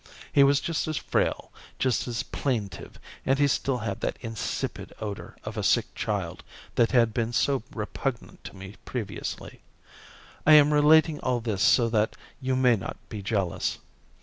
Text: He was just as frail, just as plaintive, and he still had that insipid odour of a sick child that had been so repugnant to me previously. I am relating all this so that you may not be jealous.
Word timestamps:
He 0.33 0.43
was 0.43 0.59
just 0.59 0.87
as 0.87 0.97
frail, 0.97 1.51
just 1.77 2.07
as 2.07 2.23
plaintive, 2.23 2.99
and 3.23 3.37
he 3.37 3.47
still 3.47 3.77
had 3.85 3.99
that 4.01 4.17
insipid 4.21 4.93
odour 4.99 5.37
of 5.43 5.57
a 5.57 5.61
sick 5.63 5.93
child 5.93 6.43
that 6.73 6.89
had 6.91 7.13
been 7.13 7.31
so 7.33 7.61
repugnant 7.71 8.43
to 8.45 8.55
me 8.55 8.77
previously. 8.83 9.61
I 10.43 10.53
am 10.53 10.73
relating 10.73 11.19
all 11.19 11.39
this 11.39 11.61
so 11.61 11.87
that 11.89 12.15
you 12.41 12.55
may 12.55 12.75
not 12.75 12.97
be 13.09 13.21
jealous. 13.21 13.77